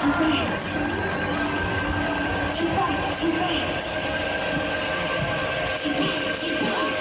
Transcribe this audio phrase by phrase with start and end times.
[0.00, 0.60] Too late.
[2.54, 3.84] Too late, too late.
[5.76, 6.99] Too late, too late.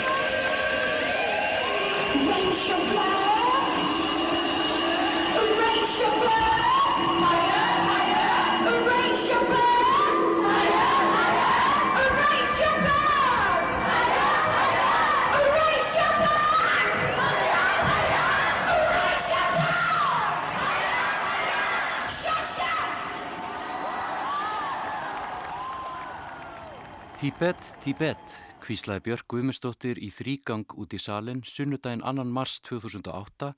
[27.30, 28.32] Tíbet, Tíbet,
[28.66, 32.24] hvíslaði Björk Guðmundsdóttir í þrýgang út í salin sunnudaginn 2.
[32.26, 33.52] mars 2008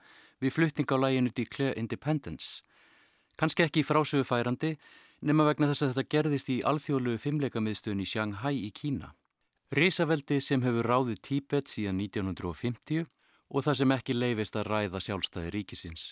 [0.43, 2.65] við flutting á læginu Declare Independence.
[3.39, 4.73] Kanski ekki frásögu færandi,
[5.23, 9.13] nema vegna þess að þetta gerðist í alþjóðlegu fimmleikamiðstöðun í Shanghai í Kína.
[9.71, 15.55] Risaveldi sem hefur ráðið Tíbet síðan 1950 og það sem ekki leifist að ræða sjálfstæði
[15.55, 16.09] ríkisins.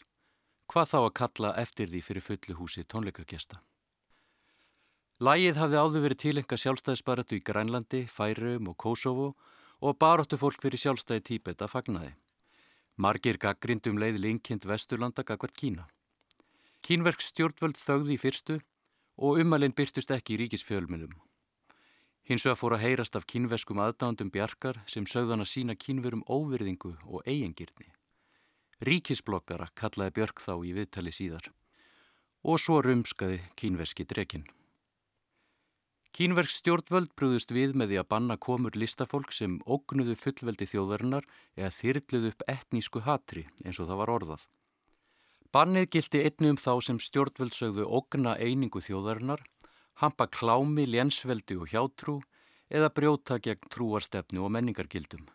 [0.71, 3.59] Hvað þá að kalla eftir því fyrir fullu húsi tónleikagesta?
[5.19, 9.33] Lægið hafði áður verið tilenga sjálfstæðisbaratu í Grænlandi, Færum og Kosovo
[9.83, 12.11] og baróttu fólk fyrir sjálfstæði Tíbet að fagnaði.
[12.95, 15.89] Margir gaggrindum leið linkind Vesturlanda gagvart Kína.
[16.87, 18.55] Kínverk stjórnvöld þögði í fyrstu
[19.19, 21.11] og umalinn byrtust ekki í ríkisfjölminum.
[22.23, 26.93] Hins vegar fór að heyrast af kínverskum aðdándum bjarkar sem sögðan að sína kínverum óvirðingu
[27.03, 27.91] og eigingirni.
[28.87, 31.51] Ríkisblokkara kallaði Björk þá í viðtali síðar
[32.47, 34.47] og svo rumskaði kínverski drekinn.
[36.15, 41.69] Kínverk stjórnvöld brúðust við með því að banna komur listafólk sem ógnuðu fullveldi þjóðarinnar eða
[41.75, 44.47] þyrluðu upp etnísku hatri eins og það var orðað.
[45.53, 49.41] Bannið gildi einni um þá sem stjórnvöld sögðu ógna einingu þjóðarinnar,
[50.01, 52.19] hampa klámi, lénsveldi og hjátrú
[52.69, 55.25] eða brjóta gegn trúarstefnu og menningargildum.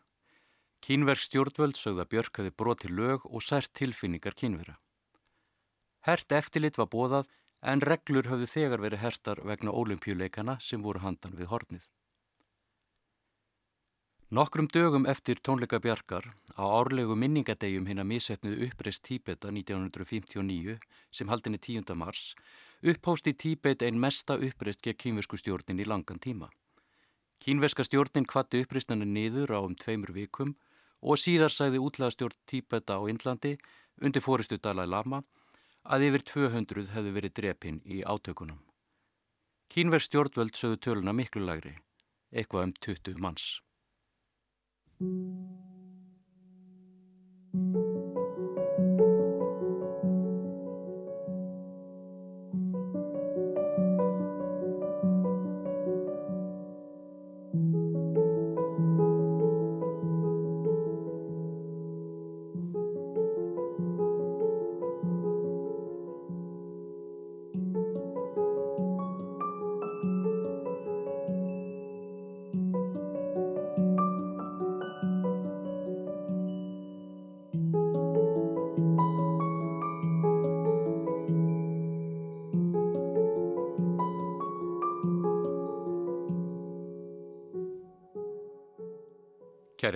[0.85, 4.77] Kínverk stjórnvöld sögðu að Björk hafi broti lög og sært tilfinningar kínvera.
[6.05, 7.31] Hert eftirlit var bóðað
[7.65, 11.85] en reglur höfðu þegar verið hertar vegna ólimpjuleikana sem voru handan við hornið.
[14.35, 16.25] Nokkrum dögum eftir tónleika Bjarkar
[16.59, 20.79] á árlegu minningadegjum hinn að misefnuðu uppreist Tíbeta 1959
[21.15, 21.95] sem haldinni 10.
[21.95, 22.33] mars
[22.83, 26.51] upphósti Tíbet einn mesta uppreist gegn kínversku stjórnin í langan tíma.
[27.39, 30.57] Kínverska stjórnin kvatti uppreistnanu niður á um tveimur vikum
[31.01, 33.55] og síðar sæði útlæðastjórn Tíbeta á Indlandi
[34.03, 35.23] undir fóristu Dalai Lama
[35.85, 38.61] að yfir 200 hefðu verið drepinn í átökunum.
[39.69, 41.77] Kínverð stjórnvöld sögðu töluna miklu lagri,
[42.33, 43.49] eitthvað um 20 manns.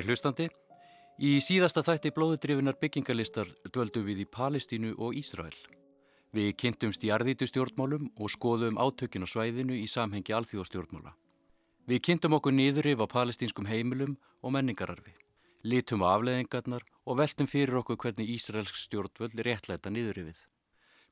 [0.09, 0.49] Hlustandi,
[1.21, 5.55] í síðasta þætti blóðudrifinar byggingalistar dvöldum við í Palestínu og Ísrael.
[6.33, 11.15] Við kynntumst í arðítu stjórnmálum og skoðum átökin á svæðinu í samhengi alþjóðstjórnmála.
[11.89, 15.15] Við kynntum okkur yfir á palestínskum heimilum og menningararfi,
[15.65, 20.43] litum á afleðingarnar og veltum fyrir okkur hvernig Ísraelsk stjórnvöld réttlæta niður yfir.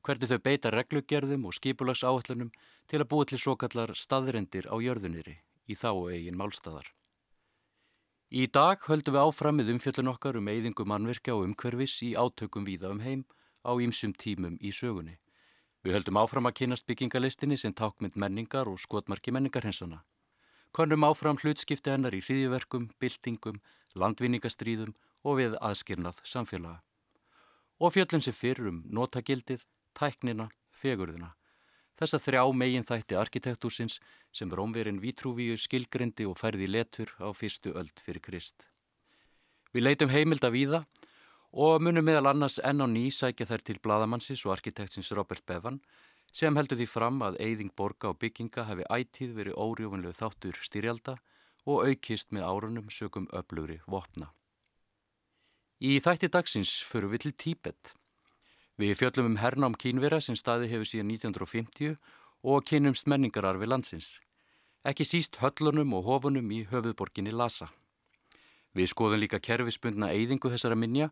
[0.05, 2.53] Hvernig þau beita reglugerðum og skipulags áallunum
[2.87, 6.93] til að búa til svo kallar staðrendir á jörðuniri í þá eigin málstæðar.
[8.27, 12.65] Í dag höldum við áfram með umfjöllun okkar um eyðingu mannverkja og umhverfis í átökum
[12.67, 13.21] víða um heim
[13.63, 15.15] á ýmsum tímum í sögunni.
[15.79, 20.01] Við höldum áfram að kynast byggingalistinni sem tákmynd menningar og skotmarki menningarhensana.
[20.75, 23.61] Konum áfram hlutskipti hennar í hriðjuverkum, byltingum,
[23.95, 24.91] landvinningastríðum
[25.23, 26.83] og við aðskirnað samfélaga.
[27.79, 29.63] Og fjöllum sem fyrir um notagildið,
[29.95, 31.36] tæknina, fegurðina.
[31.97, 33.97] Þessa þrjá megin þætti arkitektúrsins
[34.35, 38.67] sem Rómverin Vítrúvíu skilgrindi og færði letur á fyrstu öld fyrir Krist.
[39.73, 40.83] Við leitum heimilda víða
[41.57, 45.81] og munum meðal annars enn á ný sækja þær til bladamannsins og arkitektsins Robert Bevan
[46.29, 51.17] sem heldur því fram að eyðing borga og bygginga hefði ætíð verið órjófunlegu þáttur styrjalda
[51.65, 54.29] og aukist með árunum sögum öflugri vopna.
[55.81, 57.96] Í þætti dagsins förum við til Tíbet.
[58.77, 61.95] Við fjöllum um hernám kínvera sem staði hefur síðan 1950
[62.45, 64.09] og kynumst menningararfi landsins.
[64.85, 67.71] Ekki síst höllunum og hofunum í höfuðborginni Lhasa.
[68.77, 71.09] Við skoðum líka kerfispundna eyðingu þessara minja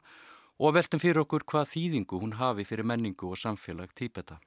[0.62, 4.38] og veltum fyrir okkur hvað þýðingu hún hafi fyrir menningu og samfélag Tíbeta.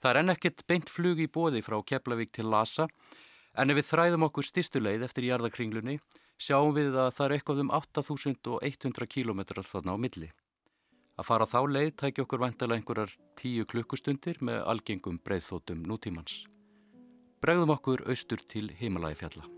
[0.00, 2.88] Það er enn ekkert beint flug í bóði frá Keflavík til Lhasa
[3.52, 6.00] en ef við þræðum okkur styrstuleið eftir jarðakringlunni
[6.40, 10.32] sjáum við að það er eitthvað um 8100 km þarna á milli.
[11.16, 16.42] Að fara þá leið tæki okkur vantilega einhverjar tíu klukkustundir með algengum breyðþótum nútímans.
[17.40, 19.55] Bregðum okkur austur til Himalaya fjalla.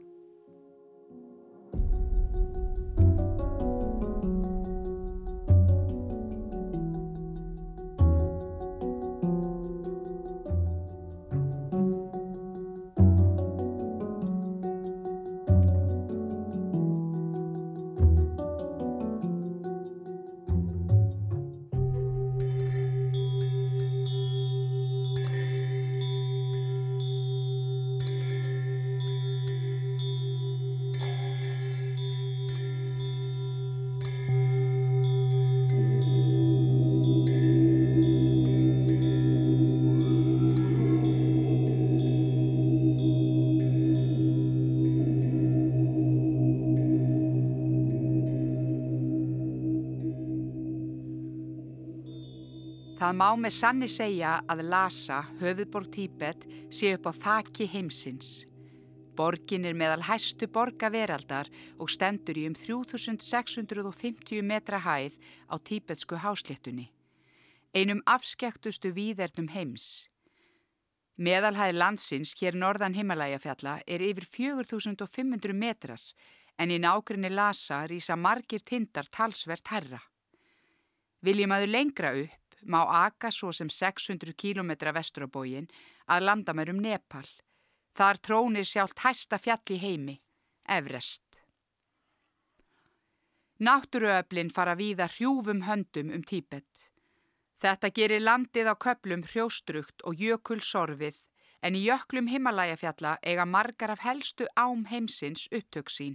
[53.19, 58.29] Það má með sanni segja að Lhasa, höfuðborg Tíbet, sé upp á þaki heimsins.
[59.19, 61.51] Borgin er meðal hæstu borga veraldar
[61.83, 65.19] og stendur í um 3650 metra hæð
[65.51, 66.93] á tíbetsku hásléttunni.
[67.75, 70.07] Einum afskektustu víðernum heims.
[71.19, 76.11] Meðalhæð landsins hér norðan Himalajafjalla er yfir 4500 metrar
[76.55, 80.05] en í nákrinni Lhasa rýsa margir tindar talsvert herra.
[81.19, 85.69] Viljum aður lengra upp má aka svo sem 600 km vestur á bógin
[86.07, 87.27] að landamærum Nepal.
[87.95, 90.17] Þar trónir sjálft hæsta fjall í heimi,
[90.69, 91.25] Everest.
[93.59, 96.91] Náttúruöflin fara víða hrjúfum höndum um Tíbet.
[97.59, 101.19] Þetta gerir landið á köplum hrjóstrugt og jökulsorfið
[101.63, 106.15] en í jöklum Himalajafjalla eiga margar af helstu ám heimsins upptöksín.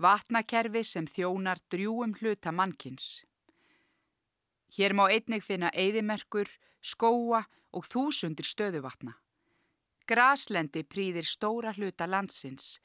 [0.00, 3.26] Vatnakerfi sem þjónar drjúum hluta mannkins.
[4.74, 6.48] Hér má einnig finna eðimerkur,
[6.82, 7.44] skóa
[7.74, 9.14] og þúsundir stöðuvatna.
[10.06, 12.80] Graslendi prýðir stóra hluta landsins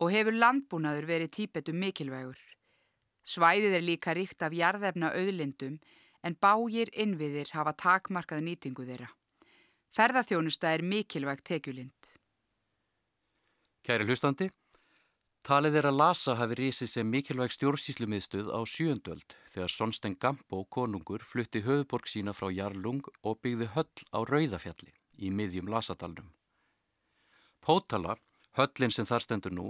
[0.00, 2.38] og hefur landbúnaður verið típetum mikilvægur.
[3.28, 5.78] Svæðið er líka ríkt af jarðefna auðlindum
[6.24, 9.10] en bágir innviðir hafa takmarkað nýtingu þeirra.
[9.94, 12.12] Ferðarþjónusta er mikilvægt tekjulind.
[13.84, 14.48] Kæri hlustandi,
[15.46, 21.24] talið er að Lhasa hafi rísið sem mikilvæg stjórnsýslumiðstuð á sjöndöld þegar Sonstein Gambo konungur
[21.24, 26.32] flutti höfuborg sína frá Jarlung og byggði höll á Rauðafjalli í miðjum Lhasadalnum.
[27.64, 28.16] Pótala,
[28.58, 29.68] höllin sem þar stendur nú,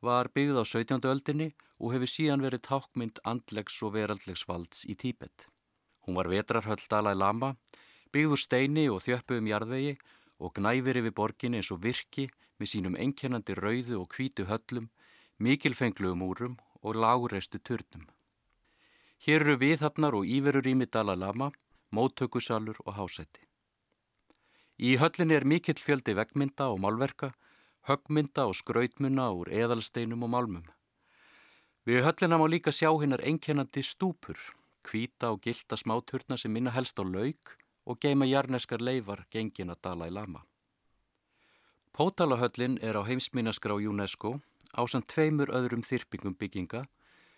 [0.00, 1.04] var byggð á 17.
[1.04, 5.46] öldinni og hefur síðan verið tákmynd andlegs og veraldlegs valds í Tíbet.
[6.06, 7.54] Hún var vetrarhöll Dalai Lama,
[8.12, 9.98] byggð úr steini og þjöppu um jarðvegi
[10.40, 12.30] og gnæfir yfir borginni eins og virki
[12.60, 14.88] með sínum einkennandi rauðu og hvítu höllum,
[15.40, 18.04] mikilfenglugum úrum og lágreistu turnum.
[19.24, 21.50] Hér eru viðhafnar og íverur ími Dalai Lama,
[21.92, 23.40] móttökusalur og hásætti.
[24.80, 27.32] Í höllinni er mikill fjöldi veggmynda og málverka,
[27.88, 30.66] höggmynda og skrautmuna úr eðalsteinum og málmum.
[31.88, 34.36] Við höllina má líka sjá hinnar einkennandi stúpur,
[34.84, 39.80] kvíta og gilda smáturna sem minna helst á laug og geima jarneskar leifar gengin að
[39.88, 40.44] dala í lama.
[41.92, 44.38] Pótalahöllin er á heimsminaskrá UNESCO
[44.78, 46.84] á samt tveimur öðrum þyrpingum bygginga,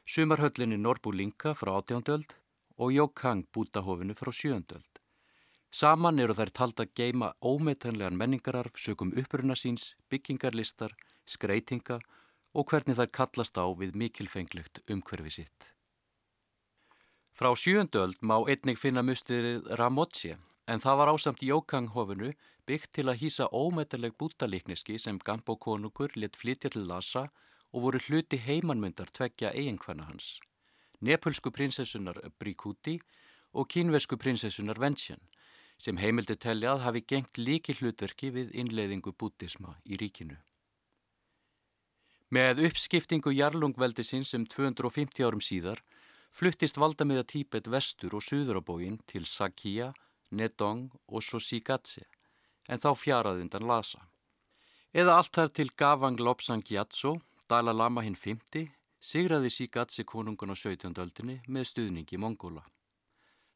[0.05, 2.05] sumarhöllinni Norbúlinka frá 18.
[2.13, 2.35] öld
[2.77, 4.61] og Jókang bútahofinu frá 7.
[4.77, 5.01] öld.
[5.73, 10.93] Saman eru þær tald að geima ómetanlegan menningararf sögum uppruna síns, byggingarlistar,
[11.25, 12.03] skreitinga
[12.53, 15.73] og hvernig þær kallast á við mikilfenglegt umhverfi sitt.
[17.33, 20.37] Frá sjöndöld má einnig finna mustirið Ramotsi
[20.69, 22.35] en það var ásamt Jókanghofinu
[22.67, 27.27] byggt til að hýsa ómetanleg bútalíkniski sem Gambo konungur let flytja til Lhasa
[27.73, 30.39] og voru hluti heimannmyndar tveggja eiginkvæna hans.
[31.01, 33.01] Nepulsku prinsessunar Brikuti
[33.53, 35.21] og kínversku prinsessunar Vensjan
[35.83, 40.39] sem heimildi telli að hafi gengt líki hlutverki við innleiðingu bútisma í ríkinu.
[42.33, 45.83] Með uppskiptingu jarlungveldisins um 250 árum síðar
[46.33, 49.91] fluttist valdamiða Tíbet vestur og suður á bógin til Sakya,
[50.31, 52.07] Nedong og Sosigatse
[52.69, 54.03] en þá fjaraði undan Lhasa.
[54.93, 57.17] Eða allt þar til Gavang Lobsang Gyatso,
[57.49, 58.69] Dalai Lama hinn 50,
[59.01, 60.95] sigraði Sigatse konungun á 17.
[61.01, 62.63] öldinni með stuðningi Mongóla.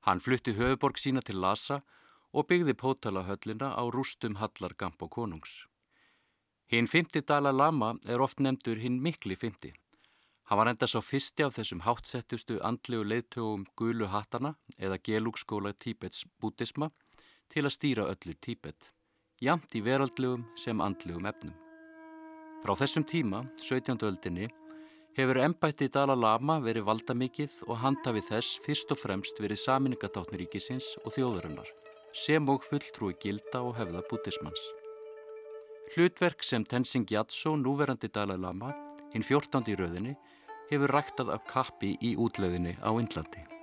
[0.07, 1.83] Hann flutti höfuborg sína til Lhasa
[2.33, 5.67] og byggði pótalahöllina á rústum hallar Gambo konungs.
[6.67, 9.73] Hinn fymti Dalai Lama er oft nefndur hinn mikli fymti.
[10.47, 16.25] Hann var enda svo fyrsti af þessum hátsettustu andlegu leiðtögum gulu hattana eða gelúkskóla Tíbets
[16.41, 16.91] bútisma
[17.51, 18.91] til að stýra öllu Tíbet,
[19.43, 21.55] jamt í veraldlegum sem andlegum efnum.
[22.65, 24.01] Frá þessum tíma, 17.
[24.09, 24.49] öldinni,
[25.17, 31.15] hefur ennbætti Dalai Lama verið valdamikið og handhafið þess fyrst og fremst verið saminningatáttniríkisins og
[31.17, 31.69] þjóðarinnar,
[32.17, 34.63] sem og fulltrúi gilda og hefða bútismans.
[35.95, 38.73] Hlutverk sem Tenzing Gyatso, núverandi Dalai Lama,
[39.13, 39.69] hinn 14.
[39.69, 40.17] í rauðinni,
[40.73, 43.56] hefur ræktað af kappi í útlöðinni á Indlandi.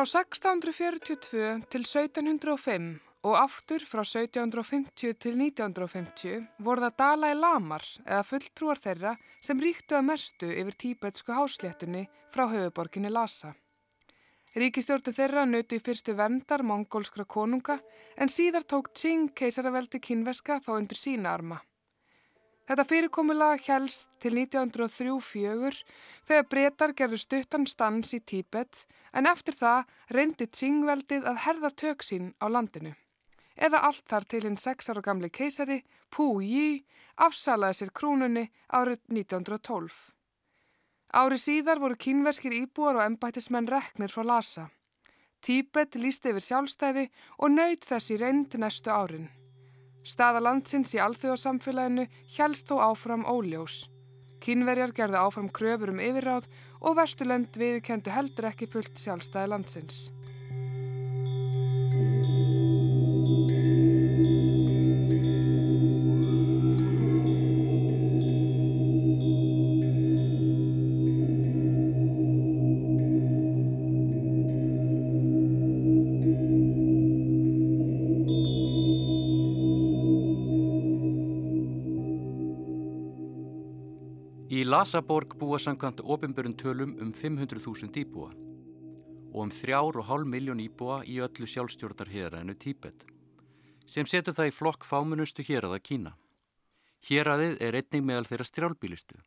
[0.00, 2.84] Frá 1642 til 1705
[3.28, 9.12] og aftur frá 1750 til 1950 voru það Dalai Lamar eða fulltrúar þeirra
[9.44, 13.52] sem ríktu að mestu yfir tíbetsku hásléttunni frá höfuborginni Lhasa.
[14.56, 17.76] Ríkistjórnu þeirra nötu í fyrstu verndar mongólskra konunga
[18.16, 21.60] en síðar tók Tsing keisaraveldi kynveska þá undir sína arma.
[22.70, 25.78] Þetta fyrirkomulega helst til 1903-04
[26.28, 32.06] þegar breytar gerðu stuttan stans í Tíbet en eftir það reyndi Tsingveldið að herða tök
[32.06, 32.92] sín á landinu.
[33.58, 35.80] Eða allt þar til hinn sex ára gamli keisari,
[36.14, 36.84] Pu Yi,
[37.18, 39.98] afsalaði sér krúnunni árið 1912.
[41.10, 44.70] Árið síðar voru kínverskir íbúar og embættismenn reknir frá Lhasa.
[45.42, 47.08] Tíbet lísti yfir sjálfstæði
[47.42, 49.26] og nöyð þessi reynd næstu árin.
[50.06, 53.84] Staða landsins í alþjóðasamfélaginu helst þó áfram óljós.
[54.40, 56.46] Kínverjar gerðu áfram kröfur um yfirráð
[56.80, 60.08] og Vesturlend viðkendu heldur ekki fullt sjálfstæði landsins.
[84.80, 90.62] Í Lasaborg búa samkvæmt ofinbörun tölum um 500.000 íbúa og um þrjár og hálf miljón
[90.64, 93.04] íbúa í öllu sjálfstjórnar héræðinu Tíbet,
[93.84, 96.14] sem setur það í flokk fámunustu héræða Kína.
[97.04, 99.20] Héræðið er einning meðal þeirra strjálbílistu,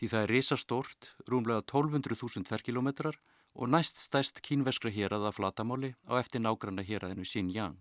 [0.00, 3.20] því það er risastórt, rúmlega 1200.000 ferkilometrar
[3.52, 7.76] og næst stæst kínveskra héræða flatamáli á eftir nágranna héræðinu Xinjiang,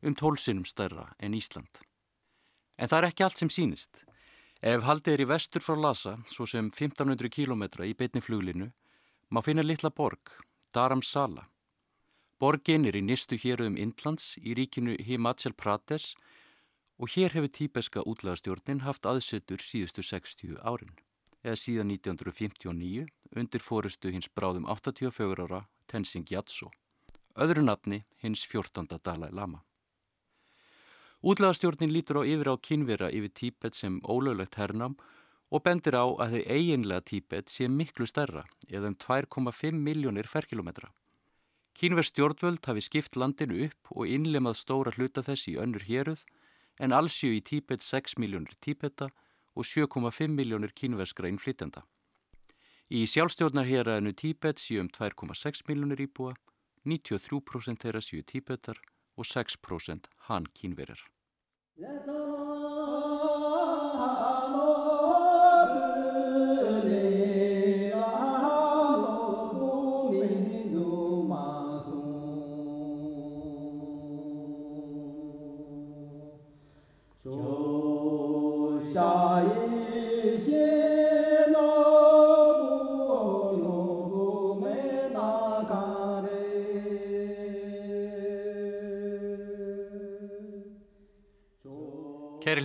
[0.00, 1.84] um tólsinnum stærra en Ísland.
[2.80, 4.05] En það er ekki allt sem sínist.
[4.66, 8.72] Ef haldið er í vestur frá Lhasa, svo sem 1500 km í beitni fluglinu,
[9.30, 10.32] má finna litla borg,
[10.74, 11.44] Dharamsala.
[12.42, 16.16] Borgin er í nistu héruðum Indlands í ríkinu Himachal Pradesh
[16.98, 20.98] og hér hefur tíbeska útlæðastjórnin haft aðsettur síðustu 60 árin,
[21.46, 23.06] eða síðan 1959
[23.38, 26.72] undir fórustu hins bráðum 84 ára Tenzing Gyatso,
[27.38, 28.98] öðru nafni hins 14.
[28.98, 29.62] Dalai Lama.
[31.26, 34.92] Útlæðastjórnin lítur á yfir á kynvera yfir Tíbet sem ólöglegt hernam
[35.50, 40.92] og bendir á að þau eiginlega Tíbet sé miklu stærra eða um 2,5 miljónir ferkilometra.
[41.74, 46.22] Kínverð stjórnvöld hafi skipt landinu upp og innlemað stóra hluta þess í önnur héruð
[46.78, 49.10] en allsjö í Tíbet 6 miljónir Tíbeta
[49.58, 51.82] og 7,5 miljónir kínverskra innflytjanda.
[52.86, 56.38] Í sjálfstjórnar héræðinu Tíbet séu um 2,6 miljónir íbúa,
[56.86, 58.78] 93% þeirra séu Tíbetar
[59.18, 60.46] og 6% hann
[61.76, 62.16] kínverjar.
[80.26, 80.85] Kæri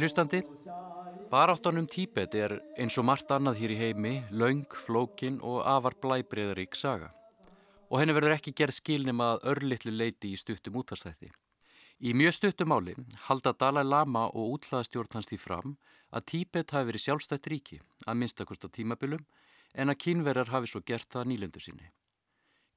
[0.01, 0.39] hlustandi,
[1.29, 6.75] baráttanum Tíbet er eins og margt annað hér í heimi, laung, flókin og afar blæbreiðarík
[6.75, 7.11] saga.
[7.91, 11.29] Og henni verður ekki gerð skilnum að örlittlu leiti í stuttum útvarstætti.
[12.01, 12.95] Í mjög stuttum máli
[13.27, 15.77] halda Dalai Lama og útlaðastjórn hans því fram
[16.09, 19.21] að Tíbet hafi verið sjálfstætt ríki, að minnstakost á tímabilum,
[19.77, 21.91] en að kínverjar hafi svo gert það nýlendur sinni.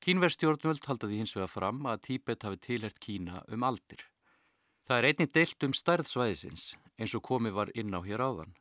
[0.05, 4.05] Kínverstjórnvöld halda því hins vega fram að Tíbet hafi tilhert Kína um aldir.
[4.85, 8.55] Það er einnig deilt um stærð svæðisins, eins og komið var inn á hér áðan,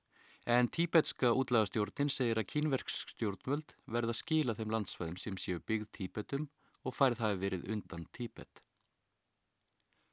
[0.45, 6.49] En tíbetska útlægastjórnin segir að kínverksk stjórnvöld verða skila þeim landsfæðum sem séu byggð tíbetum
[6.83, 8.59] og færið það verið undan tíbet.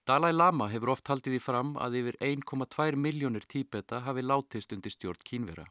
[0.07, 4.95] Dalai Lama hefur oft haldið í fram að yfir 1,2 miljónir tíbeta hafi látist undir
[4.95, 5.67] stjórn kínvera,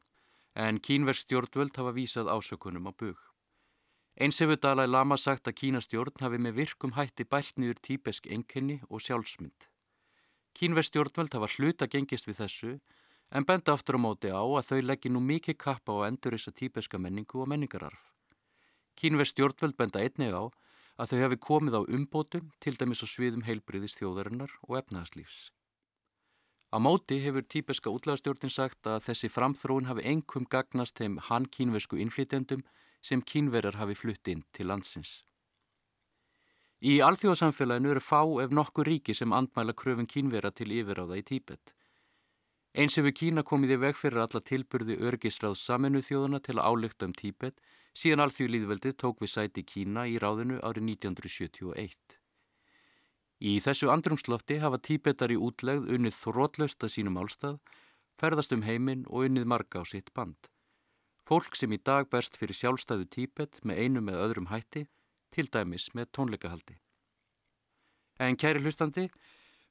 [0.56, 3.16] en kínversk stjórnvöld hafa vísað ásökunum á bug.
[4.20, 8.82] Eins hefur Dalai Lama sagt að kínastjórn hafi með virkum hætti bælt niður tíbesk enkenni
[8.90, 9.72] og sjálfsmynd.
[10.60, 12.70] Kínversk stjórnvöld hafa hluta gengist við þessu,
[13.32, 16.52] en benda aftur á móti á að þau leggja nú mikið kappa á endur þessa
[16.52, 18.02] tíbeska menningu og menningararf.
[19.00, 20.52] Kínverð stjórnvöld benda einnig á
[21.00, 25.48] að þau hefði komið á umbótum til dæmis á sviðum heilbriðis þjóðarinnar og efnaðarslífs.
[26.76, 31.96] Á móti hefur tíbeska útlæðastjórnin sagt að þessi framþróun hafi engum gagnast þeim hann kínversku
[32.04, 32.68] innflytjandum
[33.00, 35.22] sem kínverjar hafi flutt inn til landsins.
[36.80, 41.74] Í alþjóðsamfélaginu eru fá ef nokkur ríki sem andmæla kröfun kínverja til yfiráða í Tíbet.
[42.72, 47.10] Eins hefur Kína komið í veg fyrir alla tilburði örgisráðs saminu þjóðuna til að álykta
[47.10, 47.60] um Tíbet
[47.98, 52.16] síðan alþjóðlýðveldið tók við sæti Kína í ráðinu árið 1971.
[53.40, 57.60] Í þessu andrumslofti hafa Tíbetar í útlegð unnið þrótlaust að sínum álstað,
[58.20, 60.48] ferðast um heiminn og unnið marga á sitt band.
[61.28, 64.86] Fólk sem í dag berst fyrir sjálfstæðu Tíbet með einu með öðrum hætti,
[65.32, 66.80] til dæmis með tónleikahaldi.
[68.20, 69.08] En kæri hlustandi,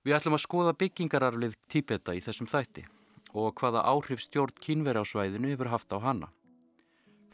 [0.09, 2.87] Við ætlum að skoða byggingararflið Tíbeta í þessum þætti
[3.37, 6.31] og hvaða áhrif stjórn kínveri á svæðinu hefur haft á hana.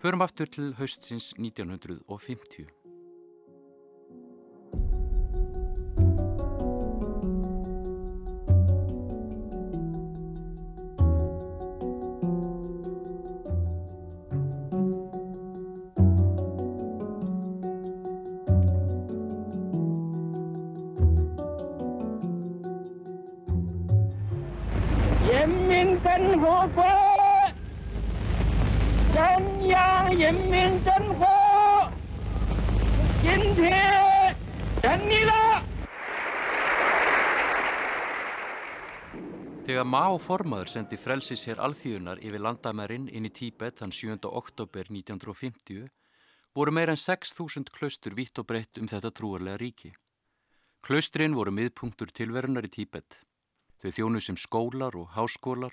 [0.02, 2.83] Förum aftur til haustsins 1950.
[40.20, 44.16] formaður sendi frelsis hér alþjóðunar yfir landamærin inn í Tíbet þann 7.
[44.28, 45.86] oktober 1950
[46.54, 49.94] voru meir en 6.000 klaustur vitt og breytt um þetta trúarlega ríki.
[50.84, 53.16] Klaustrin voru miðpunktur tilverunar í Tíbet.
[53.80, 55.72] Þau þjónu sem skólar og háskólar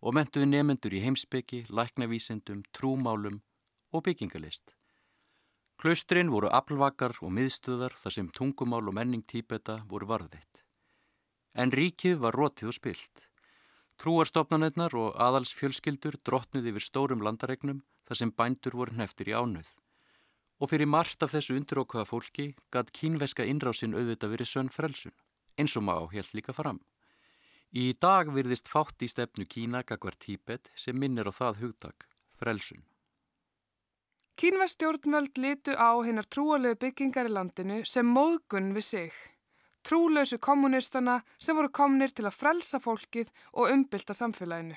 [0.00, 3.38] og mentuðu nefendur í heimsbyggi, læknavísendum, trúmálum
[3.92, 4.74] og byggingalist.
[5.78, 10.64] Klaustrin voru aflvakar og miðstöðar þar sem tungumál og menning Tíbeta voru varðveitt.
[11.54, 13.27] En ríkið var rótið og spilt.
[13.98, 19.72] Trúarstofnanirnar og aðals fjölskyldur drottnuð yfir stórum landaregnum þar sem bændur voru hneftir í ánöð.
[20.62, 25.14] Og fyrir margt af þessu undirókvaða fólki gætt kínveska innrásinn auðvitað verið sönn frelsun,
[25.58, 26.78] eins og má helt líka fram.
[27.74, 32.06] Í dag virðist fátt í stefnu Kína gagvar Tíbet sem minnir á það hugtak,
[32.38, 32.86] frelsun.
[34.38, 39.18] Kínvestjórnvöld litu á hinnar trúalegu byggingar í landinu sem móðgun við sig.
[39.86, 44.76] Trúlausu kommunistana sem voru komnir til að frelsa fólkið og umbylta samfélaginu.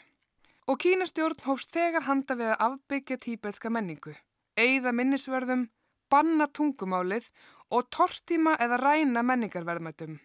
[0.69, 4.13] Og Kínastjórn hófst þegar handa við að afbyggja tíbetska menningu,
[4.55, 5.67] eigða minnisverðum,
[6.11, 7.31] banna tungumálið
[7.71, 10.19] og tortíma eða ræna menningarverðmætum.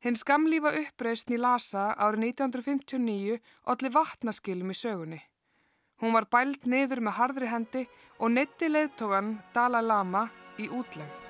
[0.00, 3.40] Hinn skamlífa uppreysn í Lhasa árið 1959
[3.72, 5.20] olli vatnaskilum í sögunni.
[6.00, 11.29] Hún var bælt niður með hardri hendi og netti leðtogan Dalai Lama í útlegð.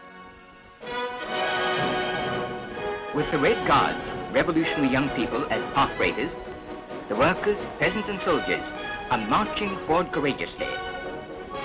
[3.13, 6.37] With the Red Guards, revolutionary young people as path breakers,
[7.09, 8.65] the workers, peasants and soldiers
[9.11, 10.69] are marching forward courageously.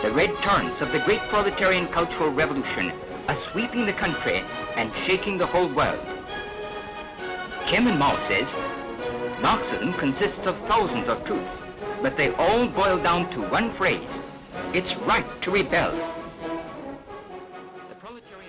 [0.01, 2.91] The red torrents of the great proletarian cultural revolution
[3.27, 4.43] are sweeping the country
[4.75, 6.03] and shaking the whole world.
[7.67, 8.51] Chairman Mao says,
[9.39, 11.59] Marxism consists of thousands of truths,
[12.01, 14.19] but they all boil down to one phrase.
[14.73, 16.14] It's right to rebel.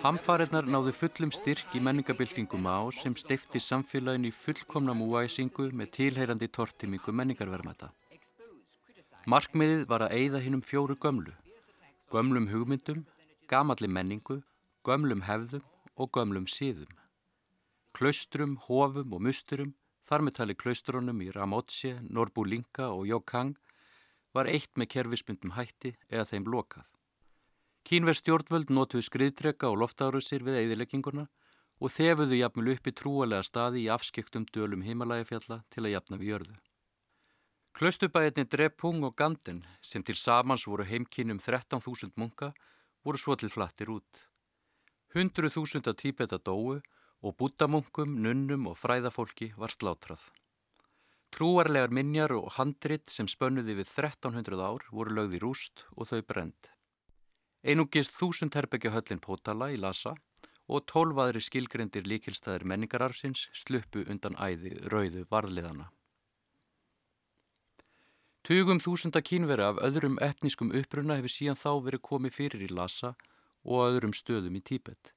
[0.06, 6.46] Hamfarinnar náðu fullum styrk í menningabildingum á sem steifti samfélaginu í fullkomna múæsingu með tilheyrandi
[6.46, 7.88] tortimingu menningarvermata.
[9.26, 11.34] Markmiðið var að eigða hinnum fjóru gömlu,
[12.14, 13.02] gömlum hugmyndum,
[13.50, 14.36] gamalli menningu,
[14.86, 15.66] gömlum hefðum
[15.98, 16.92] og gömlum síðum.
[17.90, 19.74] Klaustrum, hofum og musturum,
[20.06, 23.56] þar með tali klaustrunum í Ramotse, Norbulinka og Jokang,
[24.30, 26.94] var eitt með kerfismyndum hætti eða þeim lokað.
[27.86, 31.28] Kínverð stjórnvöld notuðu skriðdrega og loftárusir við eðilegginguna
[31.78, 36.56] og þefuðu jafnvel uppi trúalega staði í afskektum dölum himalægafjalla til að jafna við jörðu.
[37.76, 42.50] Klaustubæðinni Drepung og Ganden sem til samans voru heimkynum 13.000 munka
[43.04, 44.22] voru svo til flattir út.
[45.14, 46.80] 100.000 að tíbeta dóu
[47.22, 50.24] og bútamunkum, nunnum og fræðafólki var slátrað.
[51.30, 56.75] Trúarlegar minjar og handrit sem spönnuði við 1300 ár voru lögði rúst og þau brend.
[57.66, 60.12] Einungist þúsund herbyggja höllin Pótala í Lasa
[60.70, 65.88] og tólvaðri skilgrendir líkilstæðir menningararfsins sluppu undan æði rauðu varðliðana.
[68.46, 73.16] Tugum þúsunda kínveri af öðrum etnískum uppruna hefur síðan þá verið komið fyrir í Lasa
[73.66, 75.10] og öðrum stöðum í Tíbet.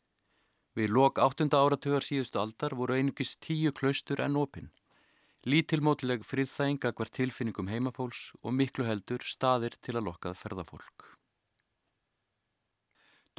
[0.73, 1.51] Við lok 8.
[1.53, 4.73] áratugar síðustu aldar voru einungist tíu klaustur en opinn.
[5.45, 11.18] Lítilmótleg friðþæginga hver tilfinningum heimafólks og miklu heldur staðir til að lokkað ferðafólk.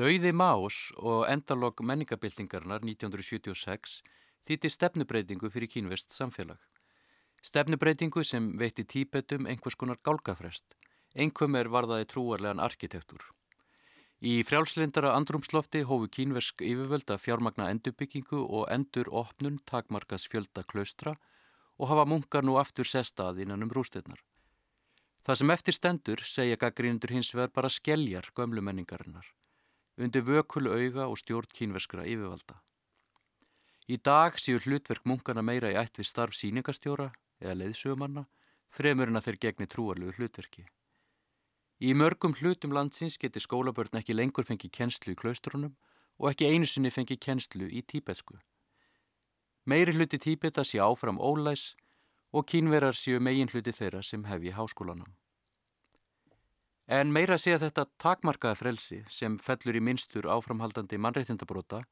[0.01, 3.99] Dauði Más og endalog menningabildingarnar 1976
[4.49, 6.57] þýtti stefnubreitingu fyrir kínvest samfélag.
[7.45, 10.65] Stefnubreitingu sem veitti tíbetum einhvers konar gálgafrest.
[11.13, 13.27] Einhverjum er varðaði trúarlegan arkitektur.
[14.25, 21.13] Í frjálslindara andrumslofti hófu kínversk yfirvölda fjármagna endurbyggingu og endur opnun takmarkas fjölda klaustra
[21.77, 24.25] og hafa munkar nú aftur sestað innan um rústirnar.
[25.29, 29.29] Það sem eftir stendur segja gaggrínundur hins vegar bara skelljar gömlu menningarinnar,
[29.99, 32.61] undir vökulu auga og stjórn kínverskra yfirvalda.
[33.91, 38.27] Í dag séu hlutverk munkana meira í ætt við starf síningastjóra eða leiðsögumanna,
[38.71, 40.67] fremurinn að þeir gegni trúarlegu hlutverki.
[41.81, 45.75] Í mörgum hlutum landsins geti skólabörn ekki lengur fengið kennslu í klaustrunum
[46.21, 48.37] og ekki einu sinni fengið kennslu í tíbetsku.
[49.65, 51.75] Meiri hluti tíbeta sé áfram ólæs
[52.33, 55.09] og kínverar séu megin hluti þeirra sem hefi háskólanum.
[56.91, 61.85] En meira sé að þetta takmarkaða frelsi sem fellur í minnstur áframhaldandi mannreittindabróta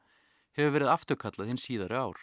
[0.58, 2.18] hefur verið afturkallað hinn síðari ár.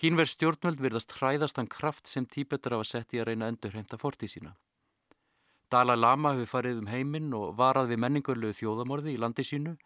[0.00, 4.54] Kínverð stjórnvöld virðast hræðastan kraft sem tíbetar hafa sett í að reyna endurheimta fortið sína.
[5.70, 9.76] Dalai Lama hefur farið um heiminn og varað við menningurlegu þjóðamorði í landi sínu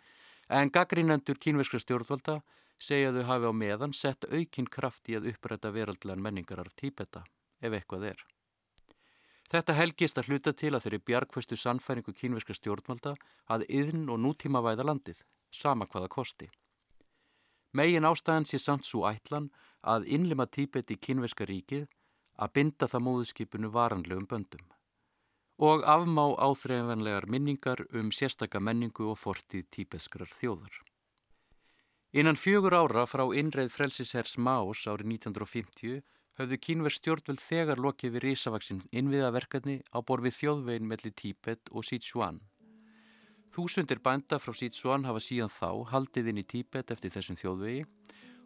[0.54, 2.38] en gaggrínendur kínverskra stjórnvalda
[2.78, 7.26] segja þau hafi á meðan sett aukinn kraft í að uppræta veraldlegan menningarar típeta,
[7.58, 8.24] ef eitthvað er.
[9.52, 13.14] Þetta helgist að hluta til að þeirri bjargföstu sannfæringu kínverska stjórnvalda
[13.52, 16.48] að yðn og nútíma væða landið, sama hvaða kosti.
[17.74, 19.50] Megin ástæðan sé samt svo ætlan
[19.82, 21.88] að innlima típeti í kínverska ríkið
[22.38, 24.64] að binda það móðskipinu varanlegum böndum
[25.58, 30.80] og afmá áþreifanlegar minningar um sérstaka menningu og fortið típeskrar þjóðar.
[32.14, 36.02] Innan fjögur ára frá innreið frelsishers Más árið 1950
[36.38, 42.40] höfðu kínverð stjórnveld þegar lokið við risavaksinn innviðaverkefni á borfið þjóðvegin melli Tíbet og Sichuan.
[43.54, 47.84] Þúsundir bænda frá Sichuan hafa síðan þá haldið inn í Tíbet eftir þessum þjóðvegi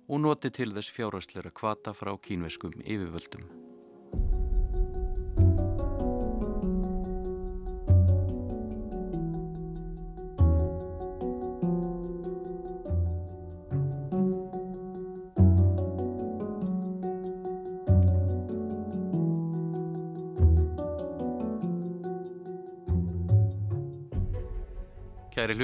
[0.09, 3.68] og notið til þess fjárhastlera kvata frá kínverskum yfirvöldum.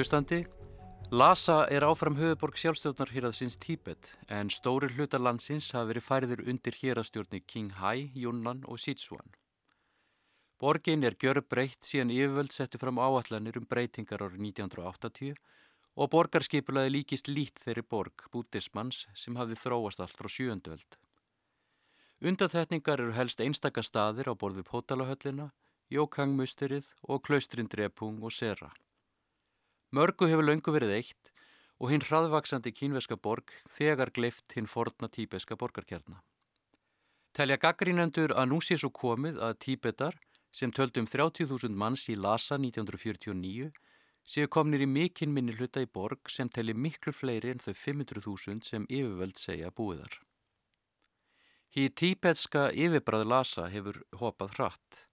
[0.05, 0.45] Hlustandi,
[1.09, 6.77] Lhasa er áfram höfuborg sjálfstjórnar hýraðsins Tíbet en stóri hlutar landsins hafa verið færiður undir
[6.77, 9.33] hýraðstjórni Qinghai, Yunnan og Sichuan.
[10.61, 15.33] Borgin er gjör breytt síðan yfirvöld setti fram áallanir um breytingar árið 1980
[15.95, 21.01] og borgarskipulaði líkist lít þeirri borg bútismans sem hafði þróast allt frá sjöndöld.
[22.21, 25.49] Undatætningar eru helst einstaka staðir á borð við Pótalahöllina,
[25.89, 28.69] Jókangmusterið og Klaustrin Drepung og Sera.
[29.95, 31.29] Mörgu hefur löngu verið eitt
[31.79, 36.19] og hinn hraðvaksandi kínveska borg þegar gleift hinn forna tíbeska borgarkjarna.
[37.35, 40.17] Telja gaggrínendur að nú sé svo komið að tíbetar
[40.51, 43.71] sem töldum 30.000 manns í Lhasa 1949
[44.25, 48.67] séu komnir í mikinn minni hluta í borg sem telli miklu fleiri en þau 500.000
[48.67, 50.19] sem yfirvöld segja búiðar.
[51.75, 55.04] Hí tíbetska yfirbræð Lhasa hefur hopað hratt.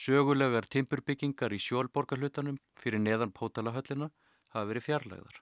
[0.00, 4.06] Sögulegar timburbyggingar í sjálfborgarhlutanum fyrir neðan pótalahöllina
[4.54, 5.40] hafa verið fjarlæðar.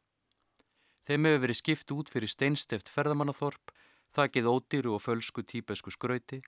[1.06, 3.70] Þeim hefur verið skipt út fyrir steinsteft ferðamannathorp,
[4.18, 6.40] þakkið ódýru og fölsku tíbesku skrauti,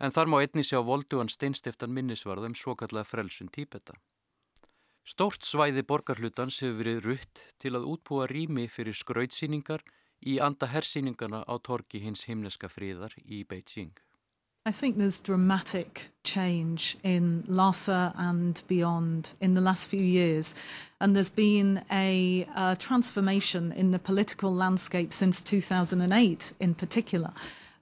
[0.00, 3.98] en þar má einni sjá voldugan steinstiftan minnisvarðum svo kallega frelsun tíbeta.
[5.04, 9.84] Stórt svæði borgarhlutans hefur verið rutt til að útbúa rými fyrir skrautsýningar
[10.24, 13.92] í anda hersýningana á torki hins himneska fríðar í Beijing.
[14.64, 20.54] I think there's dramatic change in Lhasa and beyond in the last few years.
[21.00, 22.46] And there's been a,
[22.78, 27.32] transformation in the political landscape since 2008 in particular.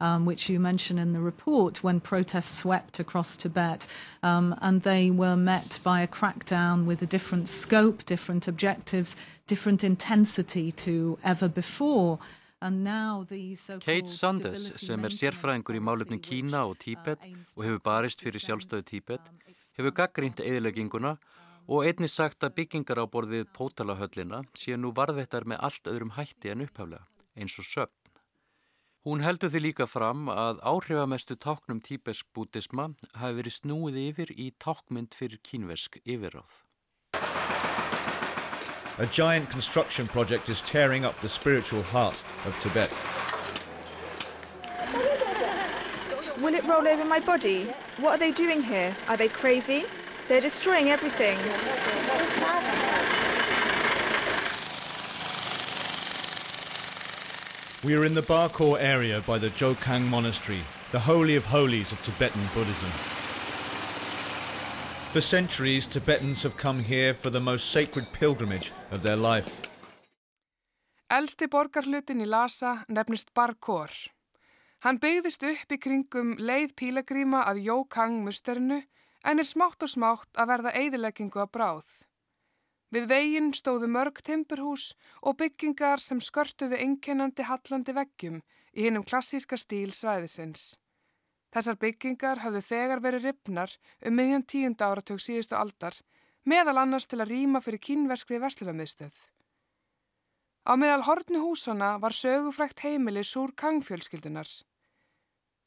[0.03, 3.87] Um, which you mention in the report, when protests swept across Tibet.
[4.23, 9.15] Um, and they were met by a crackdown with a different scope, different objectives,
[9.47, 12.19] different intensity to ever before.
[12.61, 17.23] Kate Sanders, sem er sérfræðingur í málefnin Kína og Tíbet
[17.57, 19.31] og hefur barist fyrir sjálfstöðu Tíbet,
[19.79, 21.15] hefur gaggrínt eðilegginguna
[21.73, 26.53] og einnig sagt að byggingar á borðið Pótalahöllina sé nú varðvettar með allt öðrum hætti
[26.53, 27.07] en upphaflega,
[27.41, 27.97] eins og söpn.
[29.09, 34.53] Hún heldur því líka fram að áhrifamestu táknum tíbesk bútisma hafi verið snúið yfir í
[34.61, 36.53] tákmynd fyrir kínversk yfirráð.
[39.01, 42.91] A giant construction project is tearing up the spiritual heart of Tibet.
[46.39, 47.65] Will it roll over my body?
[47.97, 48.95] What are they doing here?
[49.09, 49.87] Are they crazy?
[50.29, 51.39] They're destroying everything.
[57.83, 60.61] We are in the Barkor area by the Jokang Monastery,
[60.93, 63.20] the holy of holies of Tibetan Buddhism.
[65.13, 69.51] For centuries, Tibetans have come here for the most sacred pilgrimage of their life.
[71.11, 73.91] Elsti borgarhlutin í Lhasa nefnist Barkor.
[74.87, 78.79] Hann byggðist upp í kringum leið pílagríma að Jókang musterinu
[79.27, 81.91] en er smátt og smátt að verða eigðileggingu að bráð.
[82.95, 84.93] Við veginn stóðu mörg timburhús
[85.27, 88.39] og byggingar sem skörtuðu einkennandi hallandi veggjum
[88.79, 90.77] í hinnum klassíska stíl svæðisins.
[91.51, 93.73] Þessar byggingar hafðu þegar verið ripnar
[94.07, 95.97] um miðjan tíunda áratug síðustu aldar,
[96.47, 99.17] meðal annars til að rýma fyrir kínverskri verslunarmiðstöð.
[100.71, 104.47] Á meðal hortnu húsana var sögufrækt heimili Súr Kang fjölskyldunar.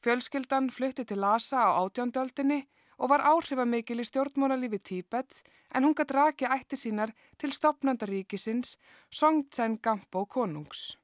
[0.04, 2.64] Fjölskyldan flutti til Lhasa á átjándöldinni
[2.98, 5.40] og var áhrifamikil í stjórnmóralífi Tíbet
[5.74, 8.76] en hún gætt raki ætti sínar til stopnandaríkisins
[9.10, 10.94] Songtsen Gampo konungs.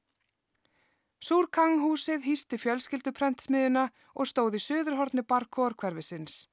[1.21, 6.47] Súrkanghúsið hýsti fjölskylduprentsmiðuna og stóði söðurhorni Barkór hverfisins,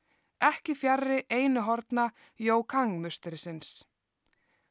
[0.45, 3.79] ekki fjarrri einu horna Jókang-musterisins.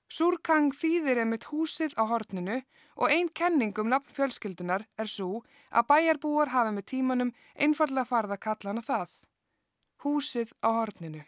[0.07, 2.61] Súrkang þýðir einmitt húsið á horninu
[2.95, 5.41] og einn kenning um nafn fjölskyldunar er svo
[5.73, 9.09] að bæjarbúar hafa með tímanum einfallega farða kallana það.
[10.05, 11.25] Húsið á horninu.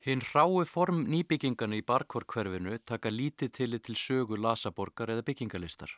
[0.00, 5.92] Hinn rái form nýbyggingana í Barkór hverfinu taka lítið til til sögu lasaborgar eða byggingalistar.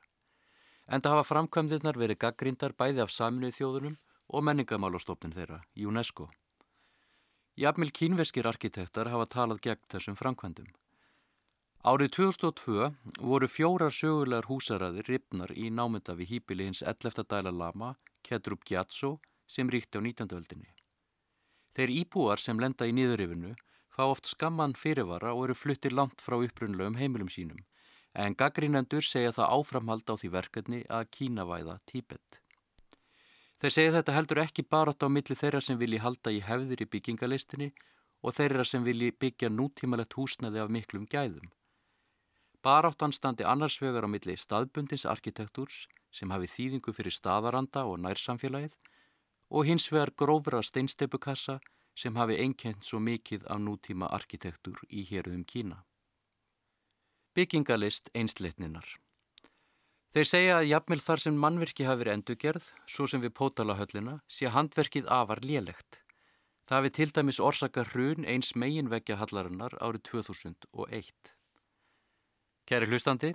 [0.91, 3.97] Enda hafa framkvæmdirnar verið gaggrindar bæði af saminuð þjóðunum
[4.33, 6.29] og menningamálastofnin þeirra, UNESCO.
[7.57, 10.71] Jafnmil kínveskir arkitektar hafa talað gegn þessum framkvæmdum.
[11.83, 12.91] Árið 2002
[13.21, 17.27] voru fjórar sögulegar húsaræðir ripnar í námyndafi hýpili hins 11.
[17.29, 20.31] dæla lama, Kedrup Gyatso, sem ríkti á 19.
[20.39, 20.71] öldinni.
[21.75, 23.55] Þeir íbúar sem lenda í nýðurifinu
[23.93, 27.61] fá oft skamman fyrirvara og eru fluttir langt frá upprunlegum heimilum sínum
[28.15, 32.43] en gaggrínendur segja það áframhald á því verkefni að kínavæða Tíbet.
[33.63, 36.91] Þeir segja þetta heldur ekki bara á milli þeirra sem vilji halda í hefðir í
[36.93, 37.73] byggingalistinni
[38.23, 41.51] og þeirra sem vilji byggja nútímalegt húsnaði af miklum gæðum.
[42.63, 48.77] Baráttan standi annars vegar á milli staðbundins arkitektúrs sem hafi þýðingu fyrir staðaranda og nærsamfélagið
[49.51, 51.59] og hins vegar grófra steinsteipukassa
[51.95, 55.83] sem hafi einkent svo mikið af nútíma arkitektúr í héruðum Kína.
[57.33, 58.85] Byggingalist einslitninar.
[60.13, 64.51] Þeir segja að jafnvel þar sem mannverki hafi verið endurgerð, svo sem við pótalahöllina, sé
[64.53, 66.03] handverkið afar lélegt.
[66.69, 71.33] Það hafi til dæmis orsaka hrun eins meginvekja hallarinnar árið 2001.
[72.69, 73.33] Kæri hlustandi,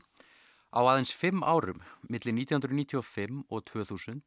[0.69, 4.21] á aðeins 5 árum, millir 1995 og 2000,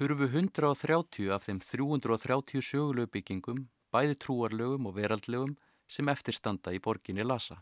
[0.00, 7.28] hurfu 130 af þeim 330 sögulegu byggingum, bæði trúarlegum og veraldlegum, sem eftirstanda í borginni
[7.28, 7.60] Lhasa.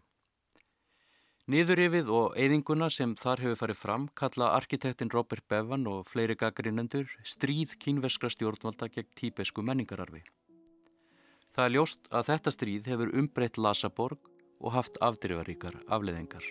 [1.49, 7.09] Niðurifið og eyðinguna sem þar hefur farið fram kalla arkitektin Robert Bevan og fleiri gaggrinnendur
[7.25, 10.21] stríð kínverskra stjórnvalda gegn tíbesku menningararfi.
[11.57, 14.29] Það er ljóst að þetta stríð hefur umbreytt Lasaborg
[14.61, 16.45] og haft afdrifaríkar afleðingar.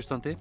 [0.00, 0.36] Hlustandi,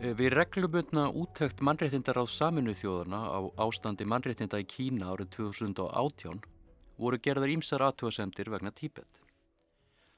[0.00, 6.42] eh, við reglubundna úttækt mannréttindar á saminu þjóðana á ástandi mannréttinda í Kína árið 2018
[6.98, 9.22] voru gerðar ímsar aðtjóðasendir vegna Tíbet.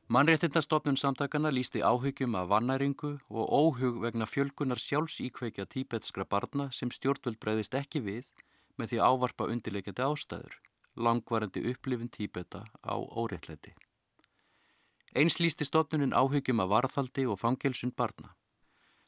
[0.09, 7.37] Mannréttindastofnun samtakana lísti áhugjum af vannæringu og óhug vegna fjölgunar sjálfsíkveikja tíbetskra barna sem stjórnvöld
[7.37, 8.33] breyðist ekki við
[8.79, 10.57] með því ávarpa undirleikjandi ástæður,
[10.97, 13.75] langvarandi upplifin Tíbeta á óreittleiti.
[15.17, 18.35] Eins lísti stofnunin áhugjum af varðhaldi og fangelsun barna.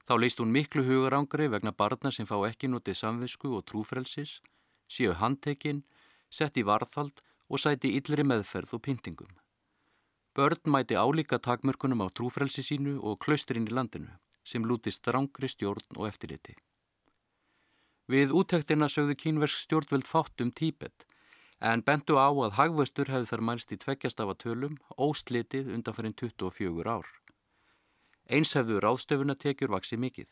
[0.08, 4.40] Þá leist hún miklu hugarangri vegna barna sem fá ekki notið samvisku og trúfrelsis,
[4.88, 5.84] séu handtekinn,
[6.30, 9.30] sett í varðhald og sæti yllri meðferð og pyntingum.
[10.34, 15.98] Börn mæti álíka takmörkunum á trúfrelsi sínu og klausturinn í landinu sem lúti strángri stjórn
[15.98, 16.56] og eftirliti.
[18.10, 21.04] Við úttektina sögðu kínversk stjórnvöld fátt um Tíbet
[21.61, 26.16] en bentu á að hagvöstur hefði þar mælst í tveggjast af að tölum óslitið undanferinn
[26.16, 27.07] 24 ár.
[28.31, 30.29] Eins hefðu ráðstöfunatekjur vaksið mikið.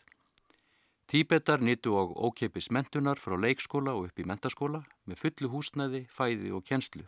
[1.08, 6.52] Tíbetar nýttu á ókeipis mentunar frá leikskóla og upp í mentaskóla með fullu húsnæði, fæði
[6.52, 7.04] og kjenslu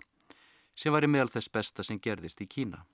[0.80, 2.84] sem var í meðal þess besta sem gerðist í Kína.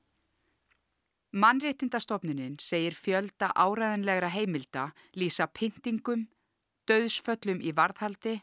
[1.37, 6.27] Mannréttindastofnunin segir fjölda áræðanlegra heimilda lýsa pyntingum,
[6.89, 8.41] döðsföllum í varðhaldi,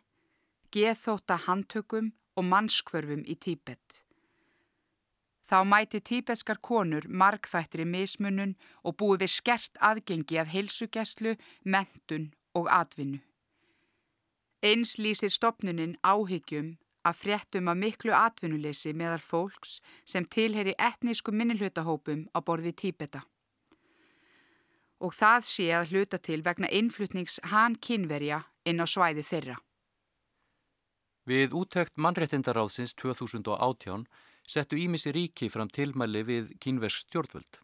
[0.72, 4.04] geðþóta handtökum og mannskvörfum í Tíbet.
[5.43, 12.69] Þá mæti tíbetskar konur markþættri mismunun og búið við skert aðgengi að heilsugjæslu, mentun og
[12.72, 13.19] atvinnu.
[14.63, 22.30] Eins lýsir stopnunin áhyggjum að fréttum að miklu atvinnuleysi meðar fólks sem tilheri etnísku minnilhutahópum
[22.32, 23.26] á borði Tíbeta.
[25.04, 29.60] Og það sé að hluta til vegna innflutnings hann kynverja inn á svæði þeirra.
[31.29, 34.07] Við úttekt mannréttindaráðsins 2018
[34.43, 37.59] settu Ímissi ríki fram tilmæli við kínversk stjórnvöld.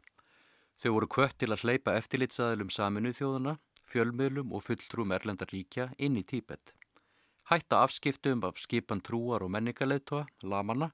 [0.80, 3.58] Þau voru kvött til að hleypa eftirlitsaðilum saminu þjóðana,
[3.92, 6.76] fjölmiðlum og fulltrúm erlendar ríkja inn í Tíbet
[7.50, 10.92] hætta afskiptum af skipan trúar og menningarleittoa, lamanna,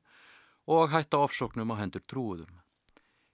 [0.67, 2.61] og hætta ofsóknum á hendur trúuðum.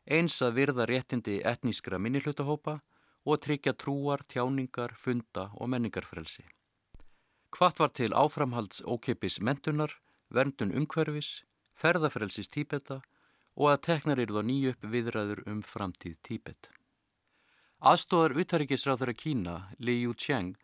[0.10, 2.80] Eins að virða réttindi etnískra minnihlutahópa
[3.26, 6.48] og tryggja trúar, tjáningar, funda og menningarfrelsi.
[7.52, 9.98] Hvart var til áframhalds ókeipis mentunar,
[10.32, 11.44] verndun umhverfis,
[11.76, 13.02] ferðafrelsis Tíbeta
[13.60, 16.70] og að teknar eru þá nýju upp viðræður um framtíð Tíbet.
[17.82, 20.56] Aðstóðar utaríkisráður að Kína, Li Yu Cheng,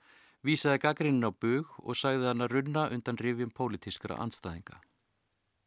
[0.45, 4.77] vísaði gaggrinn á bug og sagði hann að runna undan rifjum pólitískra anstæðinga.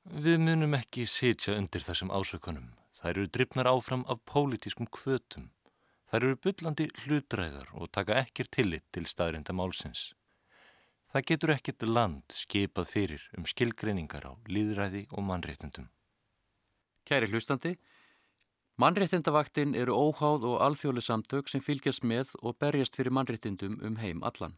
[0.08, 2.70] Við munum ekki sitja undir þessum ásökunum.
[3.00, 5.50] Þær eru drifnar áfram af pólitískum kvötum.
[6.10, 10.14] Þær eru byllandi hlutræðar og taka ekkir tillit til staðrinda málsins.
[11.10, 15.88] Það getur ekkit land skipað fyrir um skilgreiningar á líðræði og mannréttundum.
[17.02, 17.72] Kæri hlustandi,
[18.78, 24.22] mannréttindavaktin eru óháð og alþjóðli samtök sem fylgjast með og berjast fyrir mannréttindum um heim
[24.22, 24.54] allan.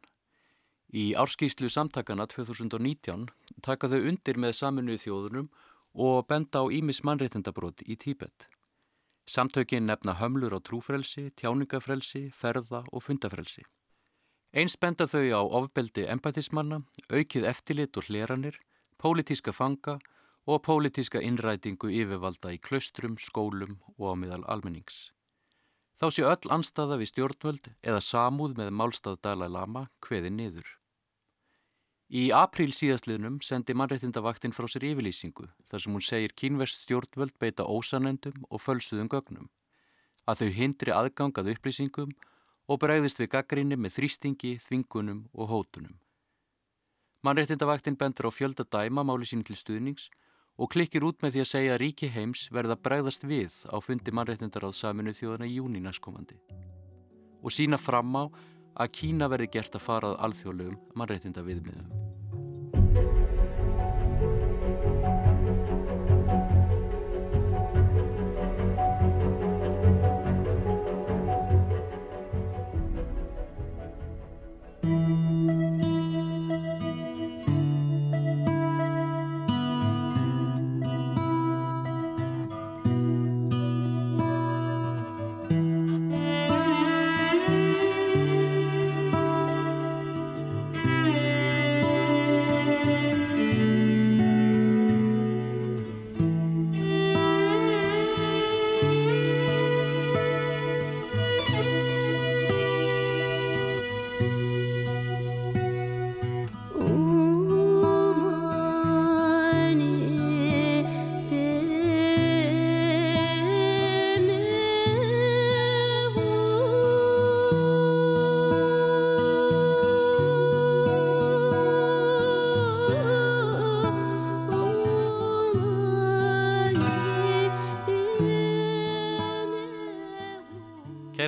[0.93, 3.31] Í árskýslu samtakana 2019
[3.65, 5.49] taka þau undir með saminuð þjóðunum
[5.97, 8.45] og benda á Ímis mannréttindabrót í Tíbet.
[9.25, 13.65] Samtökin nefna hömlur á trúfrelsi, tjáningafrelsi, ferða og fundafrelsi.
[14.53, 18.59] Eins benda þau á ofbeldi empatismanna, aukið eftirlit og hleranir,
[19.01, 19.95] pólitíska fanga
[20.45, 25.09] og pólitíska innrætingu yfirvalda í klaustrum, skólum og á miðal almennings.
[25.97, 30.69] Þá sé öll anstaða við stjórnvöld eða samúð með málstað Dalai Lama hveði niður.
[32.13, 37.65] Í apríl síðastliðnum sendi mannreittindavaktin frá sér yfirlýsingu þar sem hún segir kínverst stjórnvöld beita
[37.65, 39.49] ósanendum og fölsuðum gögnum,
[40.29, 42.13] að þau hindri aðgangað upplýsingum
[42.69, 45.97] og bregðist við gaggrinni með þrýstingi, þvingunum og hótunum.
[47.23, 50.09] Mannreittindavaktin bendur á fjölda dæma máli sín til stuðnings
[50.59, 54.15] og klikkir út með því að segja að ríki heims verða bregðast við á fundi
[54.15, 56.39] mannreittindar á saminu þjóðana í júni næstkomandi
[57.43, 58.25] og sína fram á
[58.73, 61.47] að Kína verði gert að farað alþjóðlegum mannreitinda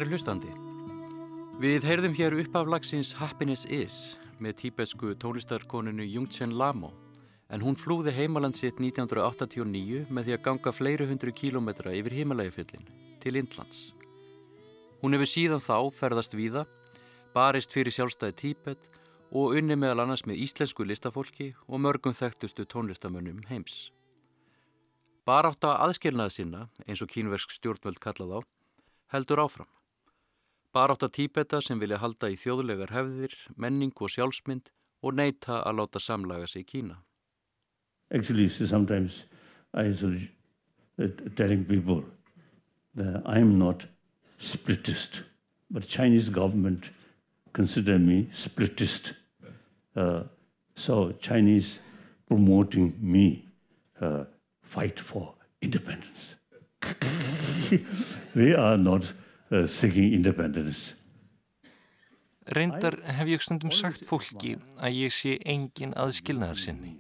[0.05, 0.51] Kæri hlustandi,
[1.57, 6.91] við heyrðum hér upp af lagsins Happiness Is með tíbesku tónlistarkoninu Jungchen Lamo
[7.49, 12.85] en hún flúði heimaland sitt 1989 með því að ganga fleiri hundru kílometra yfir himalægifjöllin
[13.23, 13.95] til Indlands.
[15.01, 16.67] Hún hefur síðan þá ferðast víða,
[17.33, 18.91] barist fyrir sjálfstæði Tíbet
[19.33, 23.89] og unni meðal annars með íslensku listafólki og mörgum þekktustu tónlistamönnum heims.
[25.25, 28.41] Barátt að aðskilnaða sinna, eins og kínversk stjórnvöld kallað á,
[29.17, 29.74] heldur áfram.
[30.75, 34.73] Barátt að tíbeta sem vilja halda í þjóðlegar hefðir, menning og sjálfsmynd
[35.07, 36.97] og neyta að láta samlaga sig í Kína.
[38.11, 39.25] Actually, sometimes
[39.73, 40.03] I was
[41.37, 42.03] telling people
[42.97, 43.87] that I'm not
[44.41, 45.23] splittist,
[45.71, 46.91] but Chinese government
[47.53, 49.15] consider me splittist.
[49.95, 50.25] Uh,
[50.75, 51.79] so Chinese
[52.27, 53.45] promoting me
[54.01, 54.25] uh,
[54.63, 56.35] fight for independence.
[58.35, 60.95] we are not uh, seeking independence.
[62.45, 66.99] Reyndar hef ég stundum sagt fólki að ég sé engin aðskilnaðar sinni.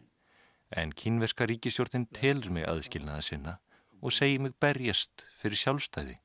[0.72, 3.58] En kínverska ríkisjórnin telur mig aðskilnaðar sinna
[4.00, 6.16] og segir mig berjast fyrir sjálfstæði.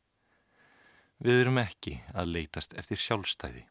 [1.20, 3.66] Við erum ekki að leitast eftir sjálfstæði.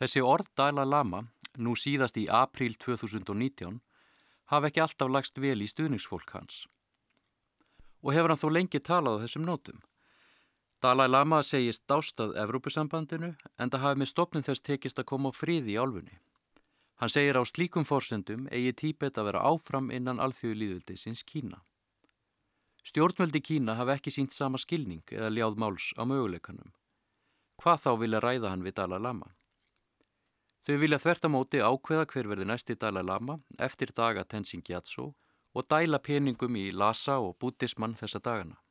[0.00, 1.26] Þessi orð Dalai Lama,
[1.60, 3.80] nú síðast í april 2019,
[4.48, 6.64] hafa ekki alltaf lagst vel í stuðningsfólk hans.
[8.00, 9.84] Og hefur hann þó lengi talað á þessum nótum.
[10.82, 13.28] Dalai Lama segist dástað Evrópusambandinu
[13.62, 16.16] en það hafi með stopnum þess tekist að koma á friði í álfunni.
[16.98, 21.60] Hann segir á slíkum fórsendum eigi tíbet að vera áfram innan alþjóðu líðvildi sinns Kína.
[22.82, 26.74] Stjórnveldi Kína hafi ekki sínt sama skilning eða ljáð máls á möguleikanum.
[27.62, 29.30] Hvað þá vilja ræða hann við Dalai Lama?
[30.66, 35.12] Þau vilja þvertamóti ákveða hver verði næsti Dalai Lama eftir daga Tenzin Gyatso
[35.54, 38.61] og dæla peningum í Lhasa og Buddhismann þessa dagana.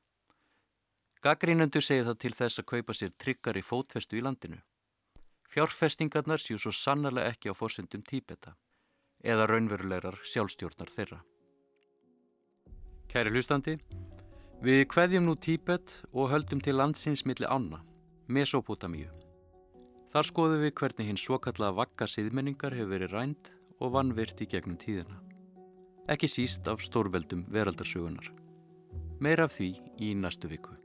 [1.21, 4.57] Gaggrínendur segir það til þess að kaupa sér tryggar í fótfestu í landinu.
[5.53, 8.55] Fjárfestingarnar séu svo sannarlega ekki á fórsendum tíbeta
[9.21, 11.19] eða raunverulegar sjálfstjórnar þeirra.
[13.11, 13.77] Kæri hlustandi,
[14.65, 17.83] við kveðjum nú tíbet og höldum til landsins milli ána,
[18.25, 19.11] Mesopotamíu.
[20.09, 24.79] Þar skoðum við hvernig hinn svokallaða vakka siðmenningar hefur verið rænd og vannvirt í gegnum
[24.81, 25.21] tíðina.
[26.09, 28.31] Ekki síst af stórveldum veraldarsögunar.
[29.21, 30.80] Meir af því í næstu viku.